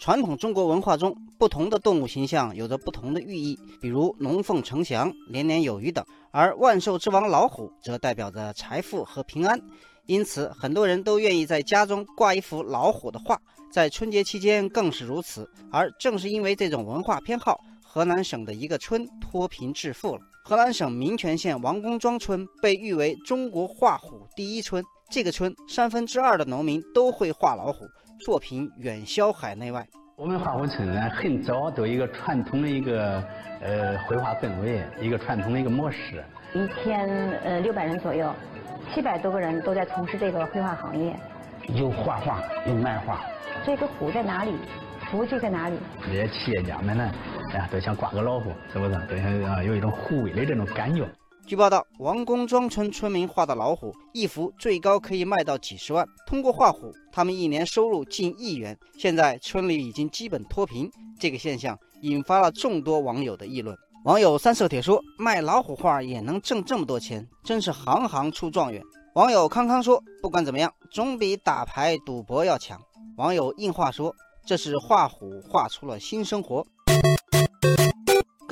[0.00, 6.02] 传统中国文化中，不同的动物形象有着不同的寓意，比如龙凤呈祥、年年有余等。
[6.30, 9.60] 而万兽之王老虎则代表着财富和平安，
[10.06, 13.38] 因此很多人都愿意在家中挂一幅老虎的画，
[13.70, 15.46] 在春节期间更是如此。
[15.70, 20.22] 而正是因为这种文化偏好，河南省的一个村脱贫致富了。
[20.42, 27.84] 河南省民权县王公庄村被誉为中国画虎第一村，这个村三分之二的农民都会画老虎。
[28.20, 29.86] 作品远销海内外。
[30.16, 33.24] 我们画虎村呢，很早都有一个传统的一个
[33.62, 36.22] 呃绘画氛围，一个传统的一个模式。
[36.52, 37.08] 一千
[37.42, 38.30] 呃六百人左右，
[38.92, 41.16] 七百多个人都在从事这个绘画行业。
[41.74, 43.24] 有画画，有卖画。
[43.64, 44.54] 这个虎在哪里？
[45.10, 45.78] 福就在哪里？
[46.02, 47.10] 这些企业家们呢，
[47.52, 48.94] 哎呀，都想挂个老虎，是不是？
[49.06, 51.08] 都想啊，有一种护卫的这种感觉。
[51.50, 56.06] 据报道，王公庄村村民画的老虎一幅最高可以卖到几十万。
[56.24, 58.78] 通过画虎，他们一年收入近亿元。
[58.96, 63.76] 现在村里已经基本脱贫，这个现象引发了众多网友的议论。
[64.04, 68.80] 网友三色铁说：“卖老虎画也能挣这么多钱，真是行行出状元。”
[69.16, 72.80] 网友康康说：“不管怎么样，总比打牌赌博要强。”
[73.18, 74.14] 网友硬话说
[74.46, 76.64] ：“这是画虎画出了新生活。”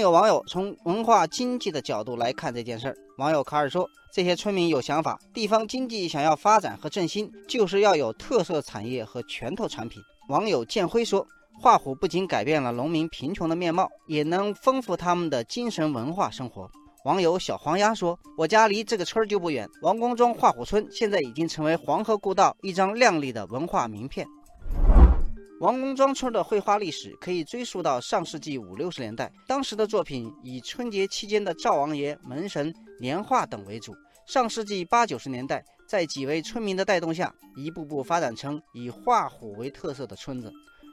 [0.00, 2.96] 有网友从文化经济的角度来看这件事儿。
[3.18, 11.26] 网友卡尔说：“这些村民有想法，地方经济想要发展和振兴，就是要有特色产业和拳头产品。”网友建辉说
[11.60, 16.70] ：“画虎不仅改变了农民贫穷的面貌，也能丰富他们的精神文化生活。”
[17.04, 24.26] 网友小黄鸭说：“我家离这个村儿就不远，王公庄画虎村现在已经成为黄河故道一张亮丽的文化名片。”
[25.60, 33.94] 王公庄村的绘画历史可以追溯到上世纪五六十年代，当时的作品以春节期间的灶王爷、门神、年画等为主。
[34.26, 40.50] 上世纪八九十年代，在几位村民的带动下，一步步发展成以画虎为特色的村子。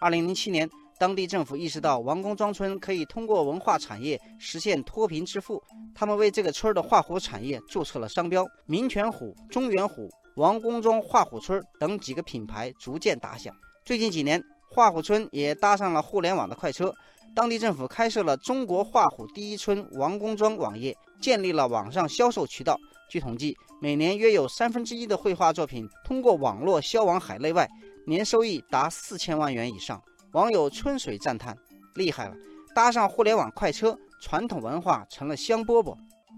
[0.00, 5.62] 二零零七年，当地政府意识到王公庄村可以通过文化产业实现脱贫致富，
[5.94, 13.54] 他们为这个村的画虎产业注册了商标，民权虎、中原虎、王公庄画虎村等几个品牌逐渐打响。
[13.88, 16.94] 最近几年，画虎村也搭上了互联网的快车。
[17.34, 22.78] 当地政府开设了“中国画虎第一村王公庄”网页，建立了网上销售渠道。
[23.08, 27.66] 据统计，每年约有三分之一的绘画作品通过网络销往海内外，
[28.06, 29.98] 年收益达四千万元以上。
[30.32, 31.56] 网友春水赞叹
[31.96, 32.34] ：“厉害了，
[32.74, 35.96] 搭上互联网快车，传统文化成了香饽饽。”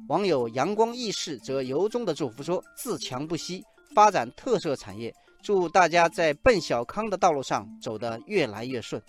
[0.09, 5.13] 网友阳光易逝则由衷的祝福说：“自强不息，发展特色产业。”
[5.43, 9.01] 祝大家在奔小康的道路上走得越来越顺。